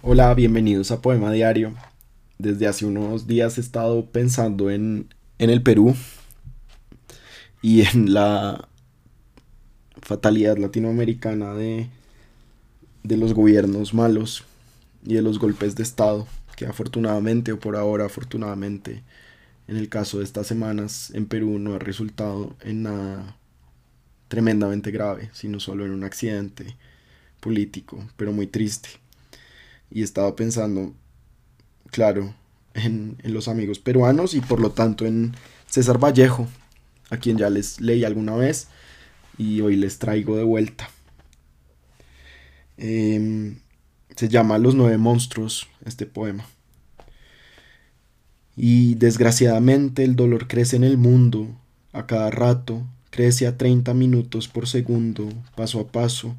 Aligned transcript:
Hola, 0.00 0.32
bienvenidos 0.34 0.92
a 0.92 1.02
Poema 1.02 1.32
Diario. 1.32 1.74
Desde 2.38 2.68
hace 2.68 2.86
unos 2.86 3.26
días 3.26 3.58
he 3.58 3.60
estado 3.60 4.06
pensando 4.06 4.70
en, 4.70 5.12
en 5.38 5.50
el 5.50 5.60
Perú 5.60 5.96
y 7.62 7.82
en 7.82 8.14
la 8.14 8.68
fatalidad 10.00 10.56
latinoamericana 10.56 11.52
de, 11.52 11.88
de 13.02 13.16
los 13.16 13.34
gobiernos 13.34 13.92
malos 13.92 14.44
y 15.04 15.14
de 15.14 15.22
los 15.22 15.40
golpes 15.40 15.74
de 15.74 15.82
Estado, 15.82 16.28
que 16.54 16.66
afortunadamente 16.66 17.50
o 17.50 17.58
por 17.58 17.74
ahora 17.74 18.06
afortunadamente 18.06 19.02
en 19.66 19.76
el 19.76 19.88
caso 19.88 20.18
de 20.18 20.24
estas 20.24 20.46
semanas 20.46 21.10
en 21.12 21.26
Perú 21.26 21.58
no 21.58 21.74
ha 21.74 21.80
resultado 21.80 22.56
en 22.60 22.84
nada 22.84 23.36
tremendamente 24.28 24.92
grave, 24.92 25.28
sino 25.32 25.58
solo 25.58 25.84
en 25.84 25.90
un 25.90 26.04
accidente 26.04 26.76
político, 27.40 28.06
pero 28.16 28.32
muy 28.32 28.46
triste. 28.46 28.90
Y 29.90 30.02
estaba 30.02 30.36
pensando, 30.36 30.94
claro, 31.90 32.34
en, 32.74 33.16
los 33.24 33.48
amigos 33.48 33.78
peruanos 33.78 34.34
y 34.34 34.40
por 34.40 34.60
lo 34.60 34.70
tanto 34.70 35.06
en 35.06 35.34
César 35.66 35.98
Vallejo, 36.02 36.46
a 37.10 37.16
quien 37.16 37.38
ya 37.38 37.50
les 37.50 37.80
leí 37.80 38.04
alguna 38.04 38.36
vez 38.36 38.68
y 39.38 39.60
hoy 39.60 39.76
les 39.76 39.98
traigo 39.98 40.36
de 40.36 40.44
vuelta. 40.44 40.90
Eh, 42.76 43.56
se 44.14 44.28
llama 44.28 44.58
Los 44.58 44.74
nueve 44.74 44.98
monstruos 44.98 45.68
este 45.84 46.06
poema. 46.06 46.46
Y 48.56 48.96
desgraciadamente 48.96 50.02
el 50.02 50.16
dolor 50.16 50.48
crece 50.48 50.74
en 50.74 50.82
el 50.82 50.98
mundo, 50.98 51.46
a 51.92 52.06
cada 52.06 52.30
rato, 52.30 52.84
crece 53.10 53.46
a 53.46 53.56
30 53.56 53.94
minutos 53.94 54.48
por 54.48 54.66
segundo, 54.66 55.28
paso 55.54 55.78
a 55.78 55.86
paso, 55.86 56.34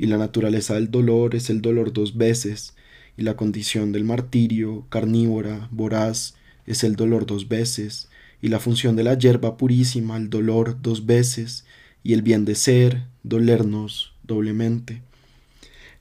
y 0.00 0.06
la 0.06 0.16
naturaleza 0.16 0.76
del 0.76 0.90
dolor 0.90 1.34
es 1.34 1.50
el 1.50 1.60
dolor 1.60 1.92
dos 1.92 2.16
veces, 2.16 2.72
y 3.18 3.22
la 3.22 3.36
condición 3.36 3.92
del 3.92 4.04
martirio, 4.04 4.86
carnívora, 4.88 5.68
voraz, 5.70 6.36
es 6.64 6.84
el 6.84 6.96
dolor 6.96 7.26
dos 7.26 7.48
veces, 7.48 8.08
y 8.40 8.48
la 8.48 8.60
función 8.60 8.96
de 8.96 9.04
la 9.04 9.12
hierba 9.12 9.58
purísima, 9.58 10.16
el 10.16 10.30
dolor 10.30 10.78
dos 10.80 11.04
veces, 11.04 11.66
y 12.02 12.14
el 12.14 12.22
bien 12.22 12.46
de 12.46 12.54
ser, 12.54 13.08
dolernos 13.24 14.14
doblemente. 14.22 15.02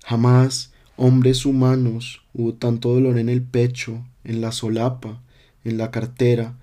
Jamás, 0.06 0.72
hombres 0.96 1.46
humanos, 1.46 2.22
hubo 2.34 2.54
tanto 2.54 2.94
dolor 2.94 3.18
en 3.18 3.28
el 3.28 3.42
pecho, 3.42 4.06
en 4.24 4.40
la 4.40 4.54
solapa, 4.54 5.22
en 5.66 5.78
la 5.78 5.92
cartera, 5.92 6.58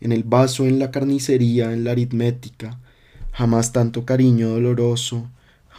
en 0.00 0.10
el 0.10 0.22
vaso, 0.22 0.64
en 0.64 0.78
la 0.78 0.90
carnicería, 0.90 1.74
en 1.74 1.84
la 1.84 1.90
aritmética, 1.90 2.80
jamás 3.32 3.72
tanto 3.72 4.06
cariño 4.06 4.48
doloroso, 4.48 5.28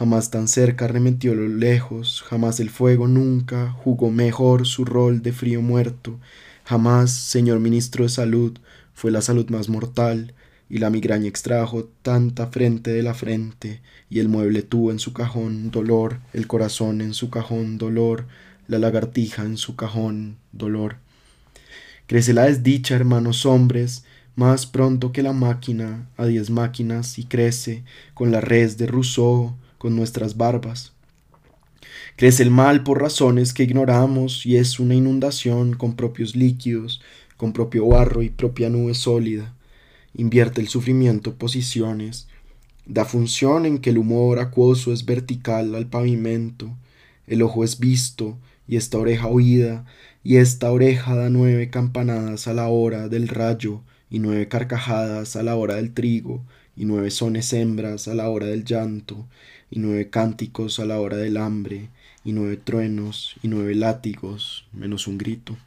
jamás 0.00 0.30
tan 0.30 0.48
cerca 0.48 0.86
arremetió 0.86 1.34
lo 1.34 1.46
lejos, 1.46 2.24
jamás 2.26 2.58
el 2.58 2.70
fuego 2.70 3.06
nunca 3.06 3.70
jugó 3.70 4.10
mejor 4.10 4.66
su 4.66 4.86
rol 4.86 5.20
de 5.20 5.30
frío 5.30 5.60
muerto, 5.60 6.18
jamás, 6.64 7.10
señor 7.10 7.60
ministro 7.60 8.04
de 8.04 8.08
salud, 8.08 8.56
fue 8.94 9.10
la 9.10 9.20
salud 9.20 9.50
más 9.50 9.68
mortal, 9.68 10.32
y 10.70 10.78
la 10.78 10.88
migraña 10.88 11.28
extrajo 11.28 11.84
tanta 12.00 12.46
frente 12.46 12.90
de 12.90 13.02
la 13.02 13.12
frente, 13.12 13.82
y 14.08 14.20
el 14.20 14.30
mueble 14.30 14.62
tuvo 14.62 14.90
en 14.90 15.00
su 15.00 15.12
cajón 15.12 15.70
dolor, 15.70 16.20
el 16.32 16.46
corazón 16.46 17.02
en 17.02 17.12
su 17.12 17.28
cajón 17.28 17.76
dolor, 17.76 18.24
la 18.68 18.78
lagartija 18.78 19.42
en 19.42 19.58
su 19.58 19.76
cajón 19.76 20.38
dolor. 20.52 20.96
Crece 22.06 22.32
la 22.32 22.44
desdicha, 22.44 22.94
hermanos 22.94 23.44
hombres, 23.44 24.06
más 24.34 24.64
pronto 24.64 25.12
que 25.12 25.22
la 25.22 25.34
máquina, 25.34 26.08
a 26.16 26.24
diez 26.24 26.48
máquinas, 26.48 27.18
y 27.18 27.24
crece 27.24 27.84
con 28.14 28.32
la 28.32 28.40
res 28.40 28.78
de 28.78 28.86
Rousseau, 28.86 29.56
con 29.80 29.96
nuestras 29.96 30.36
barbas. 30.36 30.92
Crece 32.16 32.42
el 32.42 32.50
mal 32.50 32.84
por 32.84 33.00
razones 33.00 33.54
que 33.54 33.62
ignoramos 33.62 34.44
y 34.44 34.58
es 34.58 34.78
una 34.78 34.94
inundación 34.94 35.72
con 35.72 35.96
propios 35.96 36.36
líquidos, 36.36 37.00
con 37.38 37.54
propio 37.54 37.86
barro 37.86 38.20
y 38.22 38.28
propia 38.28 38.68
nube 38.68 38.92
sólida. 38.92 39.54
Invierte 40.12 40.60
el 40.60 40.68
sufrimiento 40.68 41.36
posiciones, 41.36 42.28
da 42.84 43.06
función 43.06 43.64
en 43.64 43.78
que 43.78 43.88
el 43.88 43.96
humor 43.96 44.38
acuoso 44.38 44.92
es 44.92 45.06
vertical 45.06 45.74
al 45.74 45.86
pavimento, 45.86 46.76
el 47.26 47.40
ojo 47.40 47.64
es 47.64 47.80
visto 47.80 48.36
y 48.68 48.76
esta 48.76 48.98
oreja 48.98 49.28
oída, 49.28 49.86
y 50.22 50.36
esta 50.36 50.70
oreja 50.70 51.14
da 51.14 51.30
nueve 51.30 51.70
campanadas 51.70 52.48
a 52.48 52.52
la 52.52 52.68
hora 52.68 53.08
del 53.08 53.28
rayo, 53.28 53.80
y 54.10 54.18
nueve 54.18 54.46
carcajadas 54.46 55.36
a 55.36 55.42
la 55.42 55.56
hora 55.56 55.76
del 55.76 55.94
trigo, 55.94 56.44
y 56.80 56.86
nueve 56.86 57.10
sones 57.10 57.52
hembras 57.52 58.08
a 58.08 58.14
la 58.14 58.30
hora 58.30 58.46
del 58.46 58.64
llanto, 58.64 59.26
y 59.70 59.80
nueve 59.80 60.08
cánticos 60.08 60.80
a 60.80 60.86
la 60.86 60.98
hora 60.98 61.18
del 61.18 61.36
hambre, 61.36 61.90
y 62.24 62.32
nueve 62.32 62.56
truenos, 62.56 63.36
y 63.42 63.48
nueve 63.48 63.74
látigos, 63.74 64.66
menos 64.72 65.06
un 65.06 65.18
grito. 65.18 65.58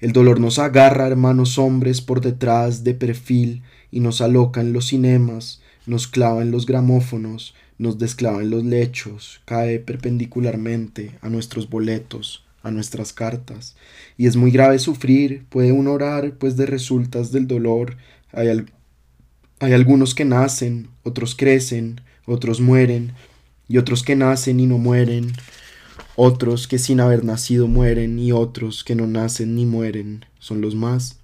El 0.00 0.10
dolor 0.10 0.40
nos 0.40 0.58
agarra, 0.58 1.06
hermanos 1.06 1.58
hombres, 1.58 2.00
por 2.00 2.20
detrás 2.20 2.82
de 2.82 2.94
perfil, 2.94 3.62
y 3.92 4.00
nos 4.00 4.20
aloca 4.20 4.60
en 4.60 4.72
los 4.72 4.88
cinemas, 4.88 5.62
nos 5.86 6.08
clava 6.08 6.42
en 6.42 6.50
los 6.50 6.66
gramófonos, 6.66 7.54
nos 7.78 8.00
desclava 8.00 8.42
en 8.42 8.50
los 8.50 8.64
lechos, 8.64 9.40
cae 9.44 9.78
perpendicularmente 9.78 11.20
a 11.20 11.28
nuestros 11.28 11.70
boletos, 11.70 12.44
a 12.64 12.72
nuestras 12.72 13.12
cartas. 13.12 13.76
Y 14.18 14.26
es 14.26 14.34
muy 14.34 14.50
grave 14.50 14.80
sufrir, 14.80 15.44
puede 15.48 15.70
uno 15.70 15.92
orar, 15.92 16.32
pues 16.32 16.56
de 16.56 16.66
resultas 16.66 17.30
del 17.30 17.46
dolor 17.46 17.96
hay, 18.32 18.48
al 18.48 18.66
hay 19.60 19.74
algunos 19.74 20.14
que 20.14 20.24
nacen, 20.24 20.88
otros 21.02 21.34
crecen, 21.34 22.00
otros 22.24 22.60
mueren, 22.60 23.12
y 23.68 23.76
otros 23.76 24.02
que 24.02 24.16
nacen 24.16 24.58
y 24.58 24.66
no 24.66 24.78
mueren, 24.78 25.32
otros 26.16 26.66
que 26.66 26.78
sin 26.78 26.98
haber 26.98 27.24
nacido 27.24 27.68
mueren, 27.68 28.18
y 28.18 28.32
otros 28.32 28.82
que 28.82 28.94
no 28.94 29.06
nacen 29.06 29.54
ni 29.54 29.66
mueren, 29.66 30.24
son 30.38 30.62
los 30.62 30.74
más. 30.74 31.18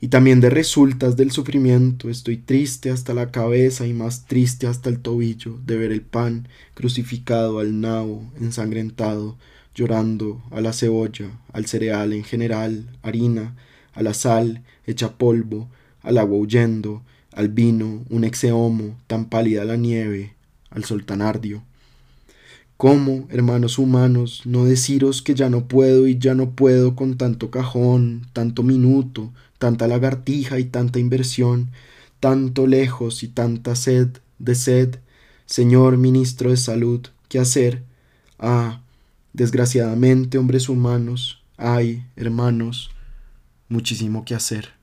Y 0.00 0.08
también 0.08 0.40
de 0.40 0.50
resultas 0.50 1.16
del 1.16 1.32
sufrimiento 1.32 2.10
estoy 2.10 2.36
triste 2.36 2.90
hasta 2.90 3.14
la 3.14 3.32
cabeza 3.32 3.86
y 3.86 3.94
más 3.94 4.26
triste 4.26 4.66
hasta 4.66 4.90
el 4.90 5.00
tobillo 5.00 5.58
de 5.64 5.76
ver 5.76 5.90
el 5.90 6.02
pan 6.02 6.46
crucificado 6.74 7.58
al 7.58 7.80
nabo 7.80 8.30
ensangrentado, 8.38 9.38
llorando 9.74 10.42
a 10.50 10.60
la 10.60 10.72
cebolla, 10.72 11.30
al 11.52 11.66
cereal 11.66 12.12
en 12.12 12.24
general, 12.24 12.90
harina, 13.02 13.56
a 13.94 14.02
la 14.02 14.12
sal 14.12 14.62
hecha 14.86 15.16
polvo, 15.16 15.68
al 16.02 16.18
agua 16.18 16.38
huyendo, 16.38 17.02
al 17.32 17.48
vino, 17.48 18.04
un 18.08 18.24
exeomo, 18.24 18.96
tan 19.06 19.26
pálida 19.26 19.64
la 19.64 19.76
nieve, 19.76 20.34
al 20.70 20.84
sol 20.84 21.04
tan 21.04 21.22
ardio. 21.22 21.62
¿Cómo, 22.76 23.26
hermanos 23.30 23.78
humanos, 23.78 24.42
no 24.44 24.64
deciros 24.64 25.20
que 25.20 25.34
ya 25.34 25.50
no 25.50 25.66
puedo 25.66 26.06
y 26.06 26.18
ya 26.18 26.34
no 26.34 26.50
puedo 26.50 26.94
con 26.94 27.16
tanto 27.16 27.50
cajón, 27.50 28.28
tanto 28.32 28.62
minuto, 28.62 29.32
tanta 29.58 29.88
lagartija 29.88 30.60
y 30.60 30.64
tanta 30.64 31.00
inversión, 31.00 31.70
tanto 32.20 32.68
lejos 32.68 33.24
y 33.24 33.28
tanta 33.28 33.74
sed 33.74 34.08
de 34.38 34.54
sed? 34.54 34.96
Señor 35.44 35.96
ministro 35.96 36.50
de 36.50 36.56
salud, 36.56 37.00
¿qué 37.28 37.40
hacer? 37.40 37.82
Ah, 38.38 38.82
desgraciadamente, 39.32 40.38
hombres 40.38 40.68
humanos, 40.68 41.42
hay, 41.56 42.04
hermanos, 42.14 42.90
muchísimo 43.68 44.24
que 44.24 44.36
hacer. 44.36 44.77